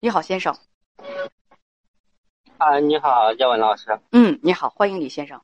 [0.00, 0.56] 你好，先生。
[2.58, 3.98] 啊，你好，叶文老师。
[4.12, 5.42] 嗯，你好，欢迎李先生。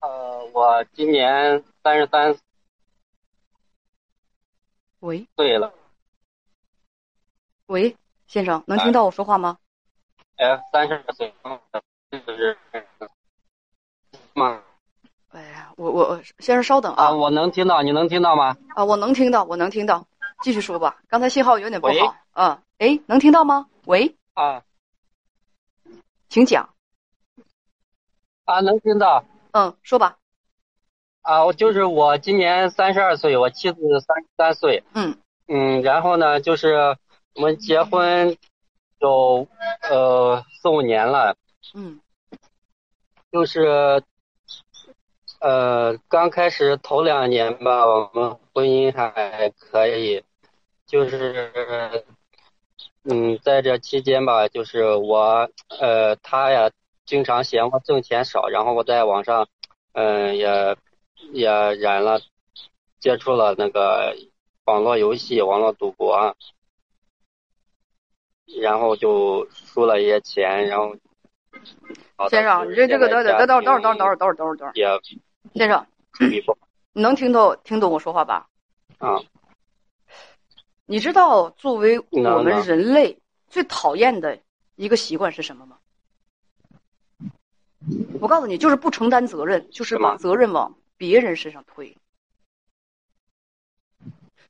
[0.00, 2.34] 呃，呃，我今年三十三
[5.00, 5.74] 喂对了。
[7.66, 7.94] 喂，
[8.26, 9.58] 先生，能听到我说话吗？
[10.36, 11.34] 哎，三十岁，
[12.10, 12.56] 就是
[14.32, 14.62] 吗？
[15.28, 18.56] 哎呀，我我先生稍等啊，啊我能听到，你能听到吗？
[18.74, 20.06] 啊，我能听到，我能听到，
[20.42, 20.98] 继续说吧。
[21.08, 22.16] 刚才信号有点不好。
[22.34, 23.68] 嗯，哎，能听到吗？
[23.86, 24.62] 喂，啊
[26.28, 26.74] 请讲。
[28.44, 29.24] 啊，能听到。
[29.52, 30.18] 嗯，说吧。
[31.22, 34.84] 啊，我就是我今年三十二岁，我妻子三十三岁。
[34.94, 35.16] 嗯
[35.48, 36.96] 嗯，然后呢，就是
[37.34, 38.36] 我们结婚
[38.98, 39.48] 有
[39.90, 41.36] 呃四五年了，
[41.74, 42.00] 嗯
[43.32, 44.02] 就是
[45.40, 50.22] 呃刚开始头两年吧，我们婚姻还可以，
[50.86, 52.04] 就是
[53.04, 55.48] 嗯在这期间吧，就是我
[55.80, 56.70] 呃他呀
[57.04, 59.46] 经常嫌我挣钱少，然后我在网上
[59.92, 60.76] 嗯、也
[61.32, 62.20] 也染了
[63.00, 64.14] 接触了那个
[64.66, 66.36] 网络游戏、网络赌博，
[68.60, 70.94] 然后就输了一些钱，然后
[72.28, 74.86] 先生，你这这个等等等等等等等等等等会儿，也
[75.54, 75.86] 先生，
[76.92, 78.48] 你能听懂听懂我说话吧？
[78.98, 79.20] 啊
[80.88, 84.38] 你知道作为我们人类最讨厌的
[84.76, 85.78] 一个习惯是什么吗？
[88.20, 91.96] 我告诉你，就是不承担责任，就是把责任往别人身上推。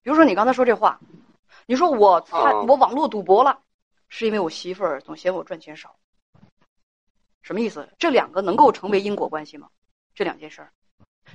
[0.02, 1.00] 比如说你刚才说这话，
[1.64, 3.60] 你说我参、哦我网络赌博了，
[4.08, 5.96] 是因为我媳妇儿总嫌我赚钱少。
[7.42, 7.88] 什么意思？
[7.98, 9.70] 这两个能够成为因果关系吗？
[10.14, 10.70] 这两件事儿，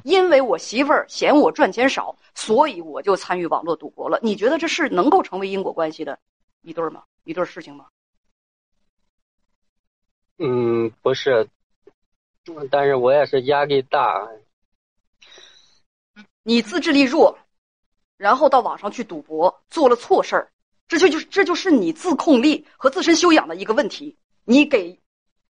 [0.04, 4.20] 因为我媳妇儿嫌我赚钱少，所以我就参与网络赌博了。
[4.22, 6.20] 你觉得这是能够成为因果关系的
[6.62, 7.04] 一对儿吗？
[7.24, 7.86] 一对儿事情吗？
[10.38, 11.48] 嗯不是，
[12.72, 14.28] 但是我也是压力大，
[16.42, 17.38] 你自制力弱，
[18.18, 20.52] 然后到网上去赌博，做了错事儿，
[20.88, 24.18] 这就就是这就是你自控力和自身修养的一个问题。
[24.44, 25.00] 你给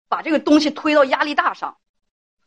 [0.09, 1.77] 把这个东西推到压力大上，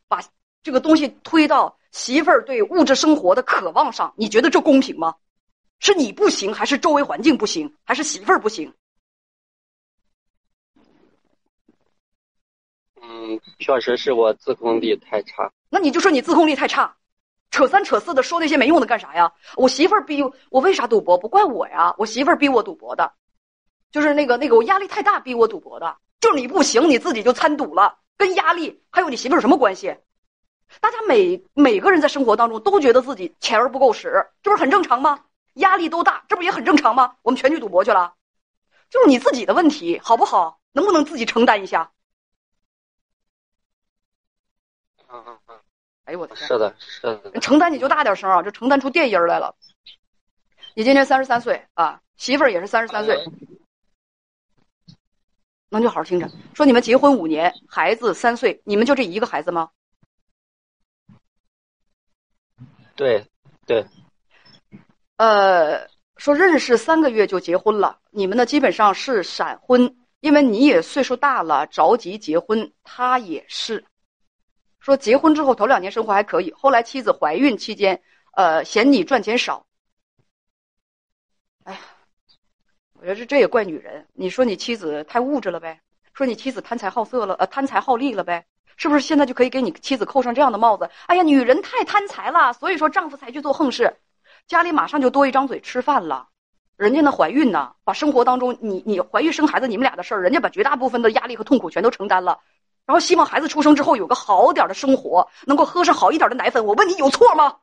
[0.07, 0.23] 把
[0.63, 5.15] 这个东西推到媳妇儿对物质生活的渴望上，你觉得这公平吗？
[5.79, 8.75] 是你不行，还是周围环境不行，还是媳妇儿不行？
[13.01, 15.49] 嗯，确实是我自控力太差。
[15.71, 16.97] 那你就说你自控力太差，
[17.53, 19.33] 扯三扯四的说那些没用的干啥呀？
[19.55, 21.17] 我媳妇儿逼我为啥赌博？
[21.17, 23.13] 不怪我呀，我媳妇儿逼我赌博的，
[23.93, 29.97] 就是那个那个我压力太大逼我赌博的，就是你不行你自己就参赌了，跟压力还有你媳妇儿有什么关系？
[30.81, 35.25] 大家每每个人在生活当中都觉得自己钱儿不够使，这不是很正常吗？
[35.55, 37.17] 压力都大，这不也很正常吗？
[37.23, 38.15] 我们全去赌博去了，
[38.91, 40.59] 就是你自己的问题，好不好？
[40.73, 41.93] 能不能自己承担一下？
[45.09, 45.61] 嗯嗯嗯，
[46.07, 46.49] 哎呦我的天！
[46.49, 47.41] 是的，是的。
[47.41, 49.55] 承担你就大点声啊，这承担出电音儿来了。
[50.75, 53.25] 你今年三十三岁啊，媳妇儿也是三十三岁，
[55.69, 56.29] 能就好好听着。
[56.53, 59.71] 说你们结婚五年，孩子三岁，你们就这一个孩子吗？
[62.97, 63.27] 对
[63.67, 63.85] 对，
[65.17, 73.85] 呃，说认识三个月就结婚了，你们呢基本上是闪婚，因为你也岁数大了，着急结婚，他也是。
[74.79, 78.01] 说结婚之后头两年生活还可以，后来妻子怀孕期间，
[78.35, 79.67] 呃，嫌你赚钱少。
[81.65, 81.81] 哎呀，
[82.93, 84.07] 我觉得这这也怪女人。
[84.13, 85.81] 你说你妻子太物质了呗？
[86.13, 88.47] 说你妻子贪财好色了，呃，贪财好利了呗？
[88.77, 90.91] 是不是现在就可以给你妻子扣上这样的帽子？
[91.07, 93.97] 哎呀，女人太贪财了，所以说丈夫才去做横事，
[94.47, 96.29] 家里马上就多一张嘴吃饭了。
[96.77, 102.41] 人家那怀孕呢，把生活当中你你怀孕生孩子你们俩的事儿，人家把绝大部分的压力和痛苦全都承担了，
[102.85, 106.65] 然后希望孩子出生之后有个好点儿的生活，能够喝上好一点的奶粉。
[106.67, 107.59] 我问你有错吗？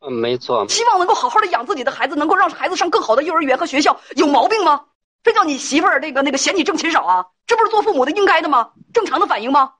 [0.00, 0.68] 嗯，没错。
[0.68, 4.84] 希望能够好好的养自己的孩子，能够让孩子上更好的幼儿园和学校，有毛病吗？
[5.22, 7.26] 这叫你媳妇儿那个那个嫌你挣钱少啊？
[7.46, 8.72] 这不是做父母的应该的吗？
[8.92, 9.74] 正常的反应吗？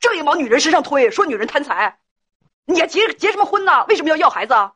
[0.00, 1.98] 这也往女人身上推，说女人贪财，
[2.64, 3.84] 你还结结什么婚呢？
[3.88, 4.74] 为什么要要孩子啊？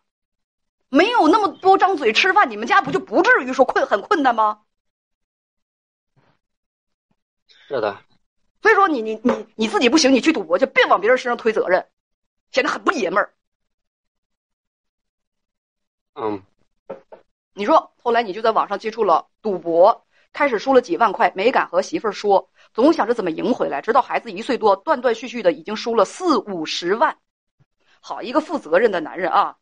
[0.88, 4.62] 没有那么多张嘴吃饭，你们家不就不至于说困很困难吗？
[7.46, 8.00] 是的，
[8.62, 11.86] 所以说你你你你自己不行，你去赌博去，别往别人身上推责任，
[12.50, 13.34] 显得很不爷们儿。
[16.14, 16.42] 嗯
[17.58, 23.82] 你说后来你就在网上接触了赌博，开始输了几万块，没敢和媳妇儿说，总想着怎么赢回来。
[23.82, 27.18] 直到孩子一岁多，断断续续的已经输了四五十万。
[27.98, 29.56] 好一个负责任的男人啊！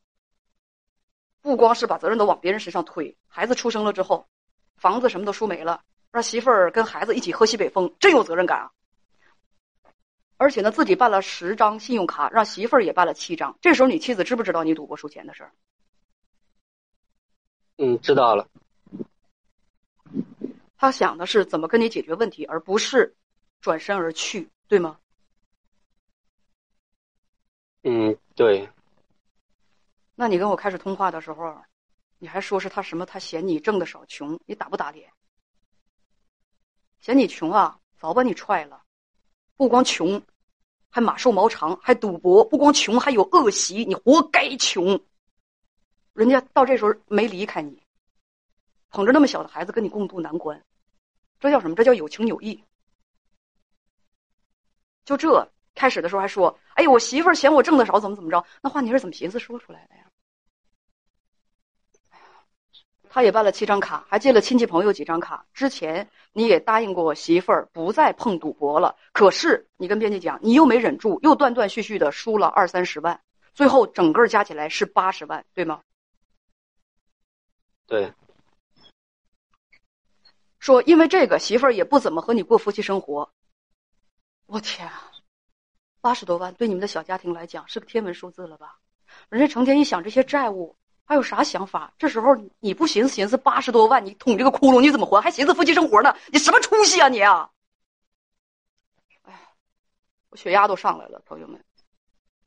[1.40, 4.28] 不光是把责任都往别人身上推，孩子出生了之后，
[4.76, 5.80] 房子什么都输没了，
[6.12, 8.70] 让媳妇儿跟孩子一起喝西北风，真有责任感啊！
[10.36, 13.56] 而且呢，自己办了十张信用卡，让媳妇儿也办了七张。
[13.62, 15.52] 这时候，你妻子知不知道你赌博输钱的事儿？
[17.78, 18.48] 嗯，知道了。
[20.78, 23.14] 他想的是怎么跟你解决问题，而不是
[23.60, 24.98] 转身而去，对吗？
[27.82, 28.68] 嗯，对。
[30.14, 31.56] 那你跟我开始通话的时候，
[32.18, 33.04] 你还说是他什么？
[33.04, 35.10] 他嫌你挣的少，穷，你打不打脸？
[36.98, 38.82] 嫌你穷啊，早把你踹了。
[39.56, 40.20] 不光穷，
[40.90, 42.44] 还马瘦毛长，还赌博。
[42.44, 45.00] 不光穷，还有恶习，你活该穷。
[46.16, 47.82] 人家到这时候没离开你，
[48.88, 50.60] 捧着那么小的孩子跟你共度难关，
[51.38, 51.76] 这叫什么？
[51.76, 52.64] 这叫有情有义。
[55.04, 60.04] 就这开始的时候还说：“哎呀，我媳妇儿嫌我挣的少，怎么怎么着？”那话你是怎么寻思说出来的呀？
[63.10, 65.46] 他也办了七张卡，还借了亲戚朋友几张卡。
[65.52, 73.20] 之前你也答应过媳妇儿不再碰赌博了，可是你跟编辑讲，你又没忍住，又断断续续的输了二三十万，
[73.54, 75.82] 最后整个加起来是八十万，对吗？
[77.86, 78.12] 对。
[80.58, 83.30] 说因为这个媳妇儿也不怎么和你过夫妻生活。
[84.46, 85.10] 我天啊，
[86.00, 88.78] 八十多万对你们的小家庭来讲是个天文数字了吧？
[89.28, 90.76] 人家成天一想这些债务。
[91.08, 91.94] 还有啥想法？
[91.98, 95.20] 这时候你不寻思寻思八十多万，你捅这个窟窿你怎么还？
[95.20, 96.12] 还寻思夫妻生活呢？
[96.32, 97.48] 你什么出息啊你啊！
[99.22, 99.32] 哎，
[100.30, 101.64] 我血压都上来了，朋友们，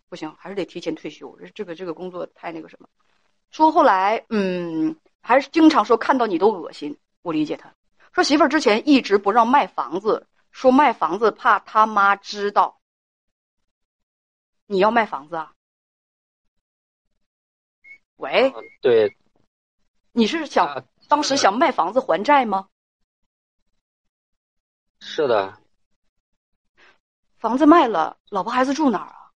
[0.09, 1.33] 不行，还是得提前退休。
[1.39, 2.89] 这这个这个工作太那个什么。
[3.49, 6.99] 说后来，嗯，还是经常说看到你都恶心。
[7.21, 7.73] 我理解他，
[8.13, 12.79] 说媳妇儿之前一直不让卖房子，说卖房子怕他妈知道。
[14.65, 15.53] 你要卖房子啊？
[18.15, 19.17] 喂，对，
[20.11, 22.69] 你是想当时想卖房子还债吗？
[24.99, 25.61] 是的。
[27.37, 29.31] 房子卖了，老婆孩子住哪儿啊？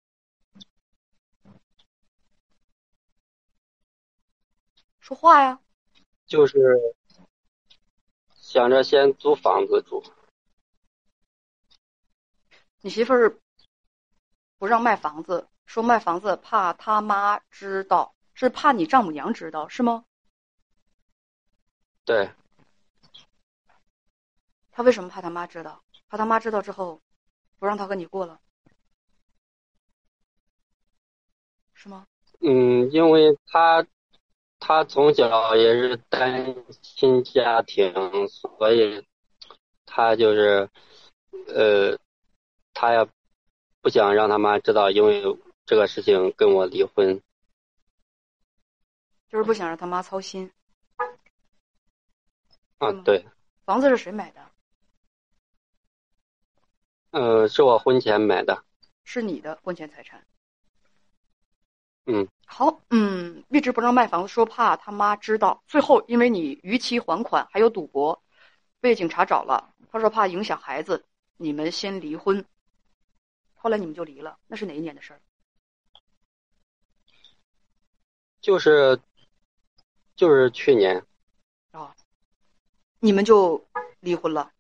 [5.00, 5.60] 说话呀！
[6.34, 6.58] 就是
[8.34, 10.04] 想着先租房子住。
[12.82, 13.38] 你媳妇儿
[14.58, 18.16] 不让卖房子，说卖房子怕他妈知道。
[18.34, 20.06] 是怕你丈母娘知道是吗？
[22.04, 22.32] 对。
[24.72, 25.84] 他为什么怕他妈知道？
[26.08, 27.00] 怕他妈知道之后，
[27.60, 28.42] 不让他和你过了，
[31.74, 32.08] 是吗？
[32.40, 33.86] 嗯，因为他
[34.66, 37.92] 他从小也是单亲家庭，
[38.30, 39.06] 所以
[39.86, 40.70] 他就是
[41.50, 42.00] 呃，
[42.74, 43.06] 他也
[43.82, 45.22] 不想让他妈知道，因为
[45.66, 47.22] 这个事情跟我离婚。
[49.28, 50.50] 就是不想让他妈操心。
[52.78, 53.26] 啊，对。
[53.66, 54.50] 房子是谁买的？
[57.12, 58.64] 呃，是我婚前买的。
[59.04, 60.26] 是你的婚前财产。
[62.06, 62.28] 嗯。
[62.46, 65.64] 好，嗯，一直不让卖房子，说怕他妈知道。
[65.68, 68.24] 最后，因为你逾期还款，还有赌博，
[68.80, 69.74] 被警察找了。
[69.92, 71.06] 他说怕影响孩子，
[71.38, 72.46] 你们先离婚。
[73.56, 75.22] 后来你们就离了，那是哪一年的事儿？
[78.42, 79.00] 就是。
[80.16, 81.04] 就是去年，
[81.72, 81.94] 啊，
[83.00, 83.68] 你们就
[84.00, 84.52] 离婚了，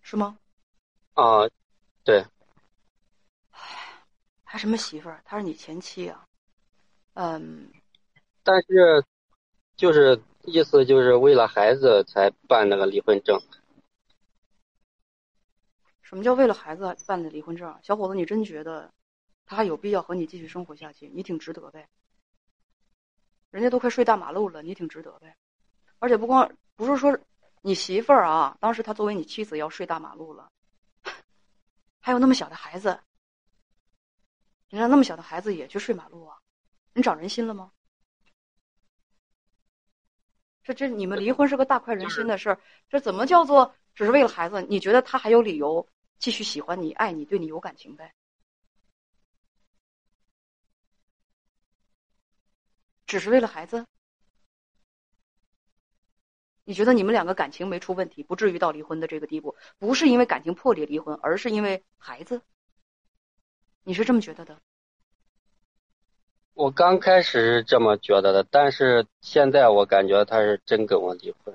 [0.00, 0.38] 是吗？
[1.14, 1.40] 啊，
[2.04, 2.24] 对。
[3.50, 3.60] 哎，
[4.44, 5.20] 还什么媳妇儿？
[5.24, 6.24] 她是你前妻啊？
[7.16, 7.72] 嗯。
[8.44, 9.04] 但是，
[9.74, 13.40] 就是意思就是为了孩子才办那个离婚证。
[16.02, 17.76] 什么叫为了孩子办的离婚证？
[17.82, 18.92] 小伙子，你真觉得
[19.44, 21.08] 他还有必要和你继续生活下去？
[21.08, 21.88] 你挺值得呗。
[23.50, 25.34] 人家都快睡大马路了，你挺值得呗。
[25.98, 27.18] 而且不光不是说
[27.62, 30.48] 你媳妇儿啊，当时她作为你妻子要睡大马路了，
[32.00, 33.00] 还有那么小的孩子，
[34.68, 36.38] 你让那么小的孩子也去睡马路啊？
[36.96, 37.70] 你长人心了吗？
[40.64, 44.62] 这这你们离婚是个大快人心的事儿，这怎么叫做只是为了孩子？
[44.62, 45.86] 你觉得他还有理由
[46.18, 48.14] 继续喜欢你、爱你、对你有感情呗？
[53.06, 53.86] 只是为了孩子？
[56.64, 59.54] 你觉得你们两个感情没出问题，不至于到离婚的这个地步？
[59.78, 62.40] 不是因为感情破裂离婚，而是因为孩子？
[63.84, 64.60] 你是这么觉得的？
[66.56, 71.54] 我刚开始是这么觉得的，但是现在我感觉他是真跟我离婚。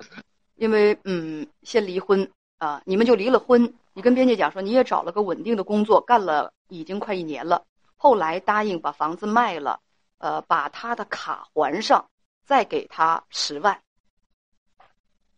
[0.54, 3.74] 因为嗯，先离婚啊，你们就离了婚。
[3.94, 7.64] 你跟编辑讲说，你也找了个稳定的工作，干了已经快一年了。
[7.96, 9.80] 后来答应把房子卖了。
[10.18, 12.08] 呃，把他的卡还上，
[12.44, 13.76] 再给他十万。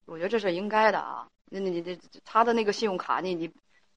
[0.04, 1.26] 我觉得这是应该的啊。
[1.46, 3.50] 那你你他的那个信用卡，你你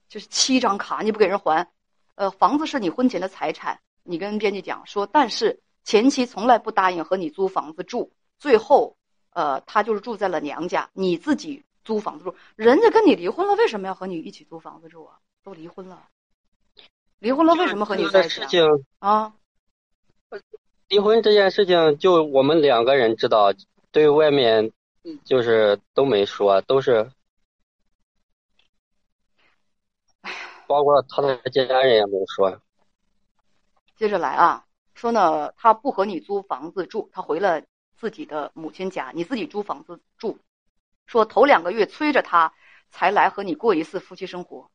[0.07, 1.67] 就是七张卡，你不给人还，
[2.15, 8.95] 呃，房子是你婚前的财产，你跟编辑讲说，但是前妻从来不答应和你租房子住，最后，
[9.31, 15.19] 呃，他就是住在了娘家，你自己租房子住，人家跟你离婚了，为什么要和你一起租房子住啊？
[15.43, 16.07] 都离婚了，
[17.19, 18.41] 离婚了为什么和你在一起
[18.99, 19.33] 啊？
[20.87, 23.53] 离婚这件事情就我们两个人知道，
[23.91, 24.71] 对外面
[25.25, 27.11] 就是都没说，都是。
[30.67, 32.61] 包括他的家人也没说。
[33.97, 34.63] 接着来啊，
[34.93, 37.63] 说呢，他不和你租房子住，他回了
[37.97, 40.37] 自己的母亲家，你自己租房子住。
[41.07, 42.53] 说头两个月催着他
[42.91, 44.69] 才来和你过一次夫妻生活，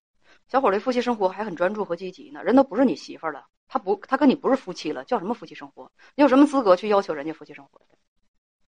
[0.48, 2.42] 小伙儿的夫妻生活还很专注和积极呢。
[2.42, 5.92] 人都不是你媳妇儿了，他不，他跟你不是夫妻了，叫什么夫妻生活？
[6.16, 7.80] 你有什么资格去要求人家夫妻生活？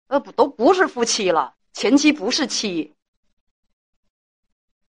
[0.08, 2.94] 呃，不，都不是夫妻了，前妻不是妻。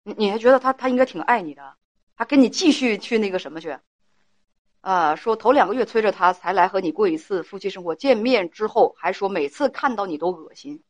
[0.03, 1.77] 你你还觉得他他应该挺爱你的？
[2.17, 3.79] 他跟你继续去那个什么去，
[4.85, 10.83] 啊，说头两个月催着他才来和你过一次夫妻生活，见面之后还说每次看到你都恶心，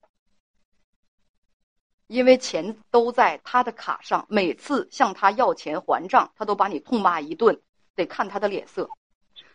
[2.08, 7.56] 因为钱都在他的卡上，每次向他要钱还账，他都把你痛骂一顿，
[7.94, 8.90] 得看他的脸色。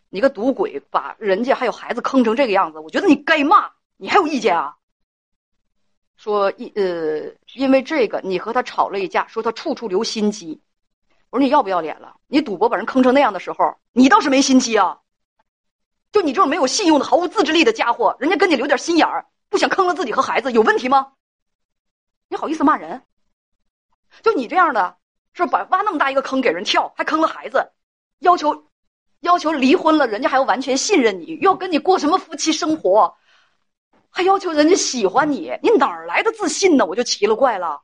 [0.08, 4.74] 你个赌鬼，把人家还有孩子坑成这个样子，我觉得你该骂，你还有意见啊？
[6.16, 10.62] 说一呃，因为这个你和他吵了一架，说他处处留心机。
[11.30, 12.16] 我说你要不要脸了？
[12.28, 15.00] 你赌博把人坑成那样的时候，你倒是没心机啊！
[16.12, 21.14] 就你这种没有信用的、毫无自制力的家伙，人家跟你留点心眼儿，不想坑了自己和孩子，有问题吗？
[22.30, 23.04] 你好意思骂人？
[24.24, 24.98] 就你这样的，
[25.34, 27.72] 是把挖那么大一个坑给人跳，还坑了孩子，
[28.20, 28.66] 要求
[29.20, 33.16] 要求离婚了，人家还要完全信任你，又要跟你过什么夫妻生活，
[34.10, 36.88] 还要求人家喜欢你，你哪来的自信呢？
[36.88, 37.80] 我就奇了怪了。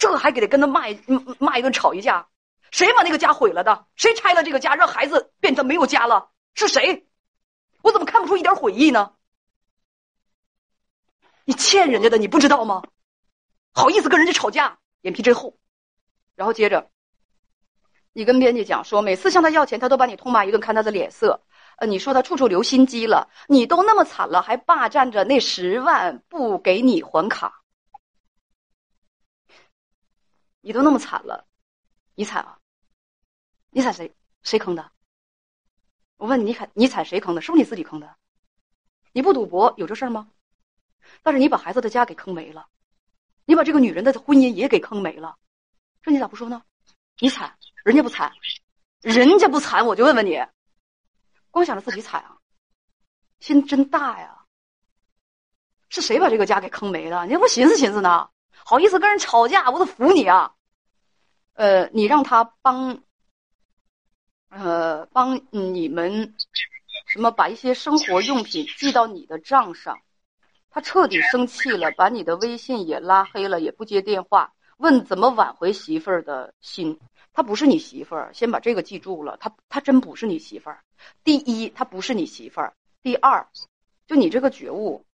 [0.00, 0.98] 这还给他跟他骂一
[1.38, 2.26] 骂一顿，吵一架，
[2.70, 3.86] 谁把那个家毁了的？
[3.96, 6.30] 谁拆了这个家，让孩子变成没有家了？
[6.54, 7.06] 是谁？
[7.82, 9.12] 我怎么看不出一点悔意呢？
[11.44, 12.82] 你欠人家的，你不知道吗？
[13.74, 15.58] 好意思跟人家吵架，脸皮真厚。
[16.34, 16.88] 然后接着，
[18.14, 21.42] 你跟编辑讲说，每次向他要钱，他都把你痛骂一顿，看他的脸色。
[21.76, 27.59] 呃，你说他处处留心机了，你都那么惨了，还霸占着那十万不给你还卡。
[30.60, 31.46] 你都那么惨了，
[32.14, 32.58] 你惨啊？
[33.70, 34.14] 你惨谁？
[34.42, 34.90] 谁坑的？
[36.16, 37.40] 我问你，你惨你惨谁坑的？
[37.40, 38.16] 是不是你自己坑的？
[39.12, 40.30] 你不赌博有这事儿吗？
[41.22, 42.68] 但是你把孩子的家给坑没了，
[43.44, 45.38] 你把这个女人的婚姻也给坑没了，
[46.02, 46.62] 这你咋不说呢？
[47.18, 48.32] 你惨，人家不惨，
[49.00, 50.38] 人家不惨，我就问问你，
[51.50, 52.38] 光想着自己惨啊，
[53.40, 54.44] 心真大呀！
[55.88, 57.26] 是谁把这个家给坑没了？
[57.26, 58.30] 你不寻思寻思呢？
[58.64, 60.54] 好意思跟人吵架，我都服你啊！
[61.54, 63.02] 呃，你让他帮，
[64.48, 66.34] 呃，帮你们
[67.06, 69.98] 什么把一些生活用品寄到你的账上，
[70.70, 76.98] 他彻底生气了，把你的微信也拉黑了，也不接电话，问怎么挽回媳妇儿的心。
[77.32, 79.36] 他不是你媳妇儿，先把这个记住了。
[79.36, 80.82] 他他真不是你媳妇儿。
[81.22, 83.46] 第一，他不是你媳妇儿；第二，
[84.06, 85.04] 就你这个觉悟。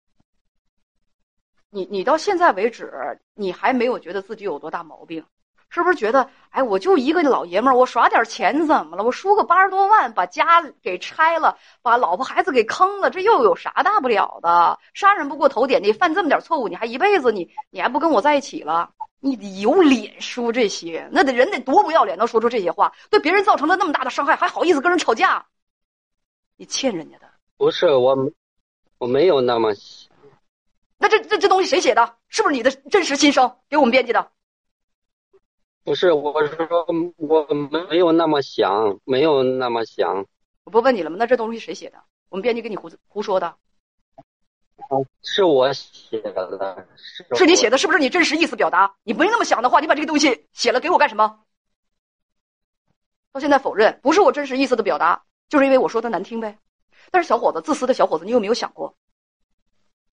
[1.77, 2.91] 你你到现在为止，
[3.35, 5.23] 你还没有觉得自己有多大毛病，
[5.69, 9.05] 是不是觉得，哎，我就一个老爷们儿，我耍点钱怎么了？
[9.05, 14.79] 我输个八十多万，把家给拆了，把老婆孩子给坑了，这又有啥大不了的？
[14.95, 18.89] 杀人不过头点地，犯这么点错误，你还一辈子你你还不跟我在一起了？
[19.21, 21.07] 你有脸说这些？
[21.13, 22.91] 那得人得多不要脸，能说出这些话？
[23.11, 25.45] 对别人造成了那么大的伤害，还好意思跟人吵架？
[26.57, 27.27] 你欠人家的？
[27.59, 28.17] 不是我，
[28.97, 29.75] 我没有那么。
[31.07, 32.17] 那这这这东西谁写的？
[32.27, 33.59] 是不是你的真实心声？
[33.69, 34.33] 给我们编辑的？
[35.85, 36.85] 不是，我是说
[37.17, 37.47] 我
[37.89, 40.27] 没有那么想，没有那么想。
[40.65, 41.15] 我不问你了吗？
[41.17, 41.99] 那这东西谁写的？
[42.29, 43.55] 我们编辑给你胡胡说的？
[45.23, 48.93] 是我写的，是是你写的，是不是你真实意思表达？
[49.05, 51.39] 你没那么想的话，你把这个东西写了给我干什么？
[53.31, 56.59] 到现在否认，不是我真实意思的表达，就是因为我说的难听呗。
[57.13, 58.93] 但是小伙子，自私的小伙子，你有没有想过？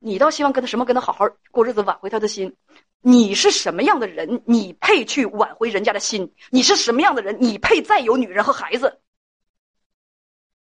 [0.02, 0.84] 你倒希望跟他什么？
[0.84, 2.56] 跟他好好过日子，挽回他的心。
[3.00, 4.42] 你是什么样的人？
[4.46, 6.34] 你配去挽回人家的心？
[6.50, 7.36] 你是什么样的人？
[7.40, 9.00] 你配再有女人和孩子？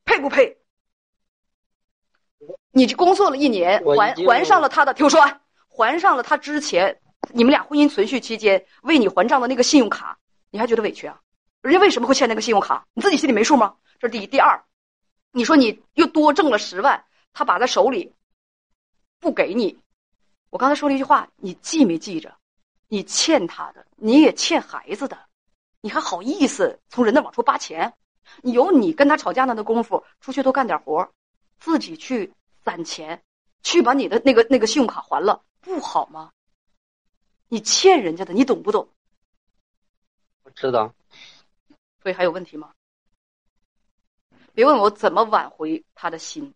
[0.06, 0.58] 配不配？
[2.72, 7.01] 你工作了一年，还还上了他的，听我说完，还上了他之前
[7.34, 10.18] 你们俩婚姻存续期间为你还账的那个信用卡，
[10.50, 11.20] 你还觉得委屈啊？
[11.62, 12.86] 人家为什么会欠那个信用卡？
[12.94, 13.75] 你自己心里没数吗？
[14.00, 14.27] 这是第一。
[14.27, 14.63] 第二，
[15.32, 18.14] 你说你又多挣了十万，他把在手里。
[19.19, 19.77] 不给你。
[20.50, 22.38] 我刚才说了一句话，你记没记着？
[22.88, 25.27] 你欠他的，你也欠孩子的，
[25.81, 27.93] 你还好意思从人那往出扒钱？
[28.41, 31.12] 你有你跟他吵架那的功夫，出去多干点活，
[31.60, 32.31] 自己去
[32.62, 33.24] 攒钱，
[33.63, 36.31] 去把你的那个那个信用卡还了，不好吗？
[37.48, 38.88] 你欠人家的，你懂不懂？
[40.43, 40.93] 我知道。
[42.01, 42.72] 所以还有问题吗？
[44.53, 46.53] 别问我怎么挽回他的心，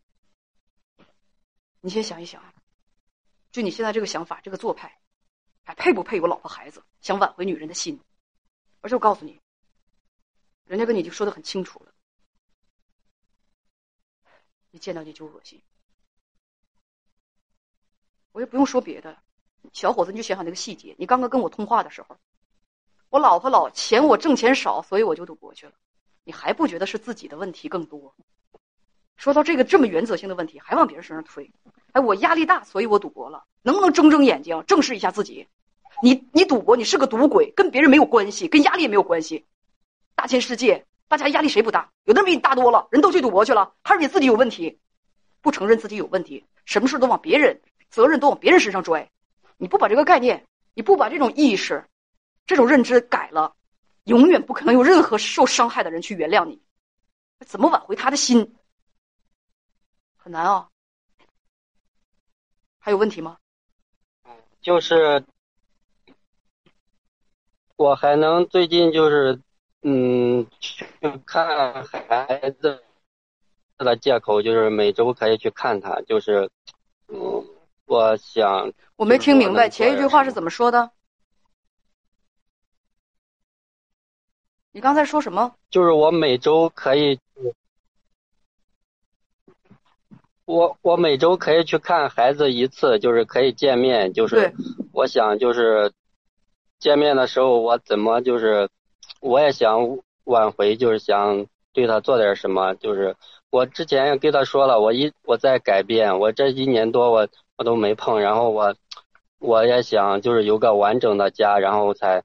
[1.81, 2.43] 你先想一想，
[3.51, 4.99] 就你现在这个想法，这个做派，
[5.63, 6.83] 还配不配有老婆孩子？
[7.01, 7.99] 想挽回女人的心，
[8.81, 9.39] 而且我告诉你，
[10.65, 11.93] 人家跟你就说的很清楚了，
[14.71, 15.61] 你见到你就恶心。
[18.31, 19.17] 我也不用说别的，
[19.73, 20.95] 小伙子，你就想想那个细节。
[20.99, 22.17] 你刚刚跟我通话的时候，
[23.09, 25.73] 我老婆老嫌我挣钱少，所以我就赌博去了。
[26.23, 28.13] 你还不觉得是自己的问题更多？
[29.19, 31.51] 说到这个这么原则性的问题，还往别人身上推。
[31.91, 33.43] 哎，我压力大，所以我赌博了。
[33.63, 35.45] 能不能睁睁眼睛，正视一下自己？
[36.01, 39.45] 你你赌博，你是个赌鬼，跟别人没有关系，跟压力也没有关系。
[40.15, 41.89] 大千世界，大家压力谁不大？
[42.05, 44.79] 有的人比你大多了，人都去赌博去了，还是你自己有问题？
[45.41, 47.59] 不承认自己有问题，什么事都往别人
[47.89, 49.09] 责任都往别人身上拽。
[49.57, 51.83] 你不把这个概念，你不把这种意识、
[52.47, 53.53] 这种认知改了。
[54.05, 56.61] 永远不可能有任何受伤害的人去原谅你，
[57.45, 58.55] 怎么挽回他的心？
[60.29, 60.69] 很难啊！
[62.77, 63.39] 还有问题吗？
[64.61, 65.25] 就是
[67.77, 69.41] 我还能最近就是
[69.81, 70.85] 嗯去
[71.25, 72.83] 看孩子
[73.77, 76.47] 的借口，就是每周可以去看他，就是
[77.07, 77.43] 嗯，
[77.87, 80.91] 我想我没听明白前一句话是怎么说的。
[84.73, 85.55] 你刚才说什么？
[85.71, 87.19] 就是我每周可以，
[90.49, 94.11] 我我每周可以去看孩子一次，就是可以见面。
[94.13, 94.51] 就是
[94.91, 95.93] 我想，就是
[96.79, 98.67] 见面的时候，我怎么就是，
[99.21, 102.73] 我也想挽回，就是想对他做点什么。
[102.73, 103.15] 就是
[103.51, 108.73] 我之前也跟他说了，我一我在改变，我这一年多我我都没碰，然后我
[109.37, 112.23] 我也想就是有个完整的家，然后才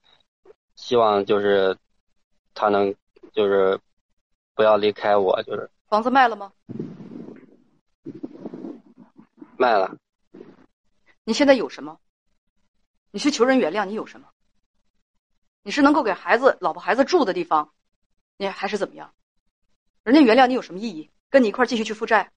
[0.77, 1.77] 希望就是。
[2.57, 2.95] 他能
[3.33, 3.77] 就是
[4.55, 6.53] 不要离开我，就是房子卖了吗？
[9.65, 9.97] 卖了。
[11.25, 11.99] 你现在有什么？
[13.11, 14.29] 你去求人原谅，你有什么？
[15.63, 17.73] 你是能够给孩子、老婆、孩子住的地方，
[18.37, 19.15] 你还是怎么样？
[20.03, 21.11] 人家原谅你有什么意义？
[21.31, 22.31] 跟你一块继续去负债，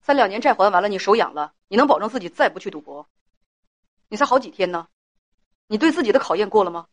[0.00, 3.08] 三两年债还完了，你手痒了，你能保证自己再不去赌博？
[4.08, 4.88] 你才好几天呢，
[5.68, 6.88] 你对自己的考验过了吗？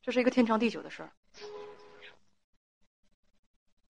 [0.00, 1.12] 这是一个天长地久的事儿，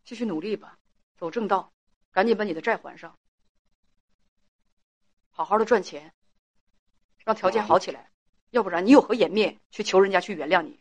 [0.04, 0.76] 继续努力吧，
[1.16, 1.72] 走正道，
[2.10, 3.16] 赶紧把你的债还上，
[5.40, 6.12] 好好的赚钱，
[7.24, 8.10] 让条件好起来，
[8.50, 10.78] 要不然你有何颜面去求人家去原谅你？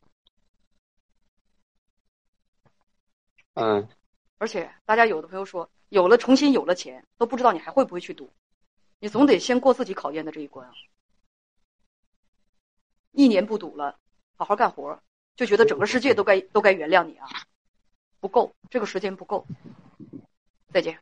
[3.53, 3.87] 嗯。
[4.37, 8.33] 而且大家有的朋友说，有了重新有了钱，都不知道你还会不会去赌，
[8.99, 10.73] 你总得先过自己考验的这一关啊！
[13.11, 13.97] 一年不赌了，
[14.35, 15.01] 好好干活。
[15.37, 17.29] 就觉得整个世界都该都该原谅你啊，
[18.19, 19.47] 不够，这个时间不够。
[20.73, 21.01] 再见。